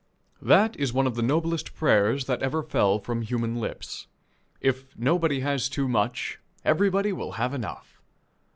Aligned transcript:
That 0.41 0.75
is 0.77 0.91
one 0.93 1.05
of 1.05 1.13
the 1.13 1.21
noblest 1.21 1.75
prayers 1.75 2.25
that 2.25 2.41
ever 2.41 2.63
fell 2.63 2.97
from 2.97 3.21
human 3.21 3.57
lips. 3.57 4.07
If 4.59 4.97
nobody 4.97 5.41
has 5.41 5.69
too 5.69 5.87
much, 5.87 6.39
everybody 6.65 7.13
will 7.13 7.33
have 7.33 7.53
enough! 7.53 8.01